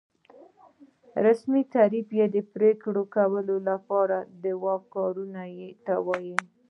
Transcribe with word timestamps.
رسمي 1.25 1.61
تعریف 1.75 2.07
یې 2.19 2.25
د 2.35 2.37
پرېکړو 2.53 3.03
کولو 3.15 3.55
لپاره 3.69 4.17
د 4.43 4.45
واک 4.63 4.83
کارونې 4.95 5.51
ته 5.85 5.93
وایي. 6.07 6.35